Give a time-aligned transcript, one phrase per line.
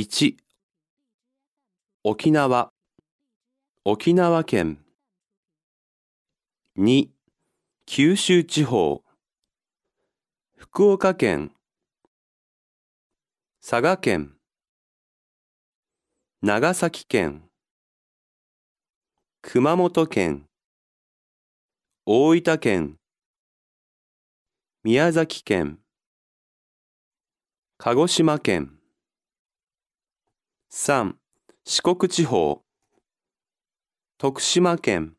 [0.00, 0.36] 1
[2.04, 2.70] 沖縄。
[3.84, 4.78] 沖縄県。
[6.78, 7.08] 2
[7.84, 9.02] 九州地方。
[10.54, 11.50] 福岡県。
[13.60, 14.36] 佐賀県。
[16.42, 17.42] 長崎県。
[19.42, 20.46] 熊本県。
[22.06, 22.96] 大分県。
[24.84, 25.80] 宮崎県。
[27.78, 28.77] 鹿児島県。
[30.70, 31.14] 3
[31.64, 32.62] 四国地方。
[34.18, 35.16] 徳島県。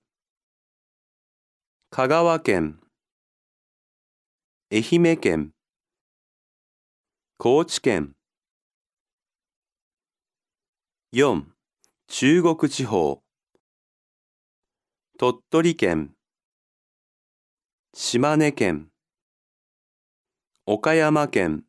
[1.90, 2.80] 香川県。
[4.71, 5.54] 愛媛県。
[7.40, 8.16] 高知県。
[11.13, 11.43] 4
[12.07, 13.23] 中国地方。
[15.18, 16.13] 鳥取県。
[17.96, 18.91] 島根県。
[20.68, 21.65] 岡山県。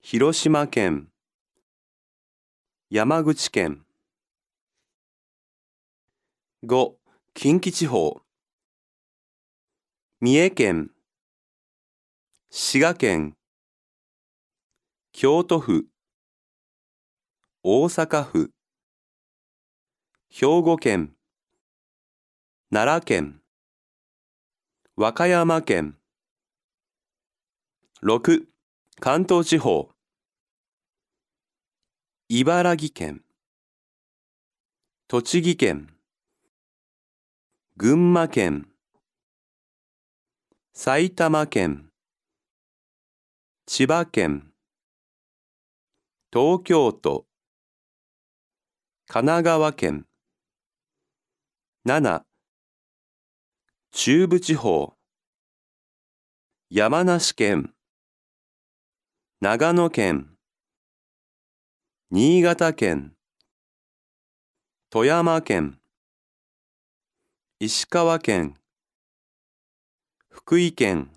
[0.00, 1.10] 広島県。
[2.90, 3.84] 山口県。
[6.64, 6.94] 5
[7.34, 8.22] 近畿地方。
[10.22, 10.90] 三重県。
[12.48, 13.36] 滋賀県。
[15.12, 15.88] 京都府。
[17.62, 18.52] 大阪府。
[20.30, 21.14] 兵庫県。
[22.72, 23.42] 奈良県。
[24.96, 25.98] 和歌山県。
[28.02, 28.46] 6
[28.98, 29.90] 関東地方。
[32.30, 33.22] 茨城県。
[35.08, 35.88] 栃木県。
[37.78, 38.68] 群馬県。
[40.74, 41.88] 埼玉県。
[43.64, 44.52] 千葉県。
[46.30, 47.24] 東京都。
[49.06, 50.06] 神奈川県。
[51.86, 52.24] 7
[53.90, 54.92] 中部地方。
[56.68, 57.72] 山梨県。
[59.40, 60.37] 長野県。
[62.10, 63.12] 新潟県
[64.88, 65.78] 富山県
[67.60, 68.54] 石川県
[70.30, 71.10] 福井県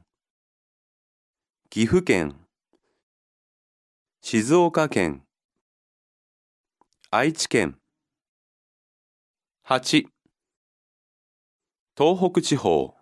[1.70, 2.36] 岐阜県
[4.20, 5.24] 静岡県
[7.10, 7.78] 愛知県
[9.66, 10.08] 8
[11.98, 12.96] 東北地方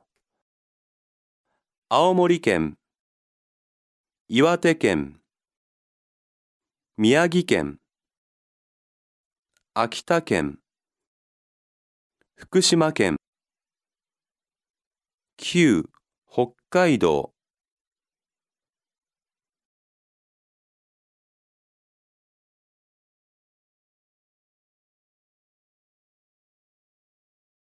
[1.89, 2.77] 青森県
[4.27, 5.18] 岩手県
[7.01, 7.77] 宮城県
[9.73, 10.59] 秋田県
[12.35, 13.15] 福島県
[15.41, 15.85] 9
[16.29, 17.31] 北海道。